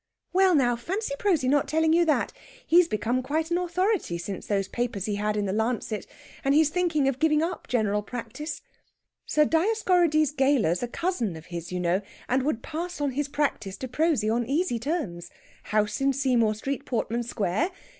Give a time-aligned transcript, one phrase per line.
[0.33, 0.75] "Well, now!
[0.75, 2.33] Fancy Prosy not telling you that!
[2.65, 6.07] He's become quite an authority since those papers he had in the 'Lancet,'
[6.43, 8.61] and he's thinking of giving up general practice.
[9.27, 13.77] Sir Dioscorides Gayler's a cousin of his, you know, and would pass on his practice
[13.77, 15.29] to Prosy on easy terms.
[15.65, 17.69] House in Seymour Street, Portman Square.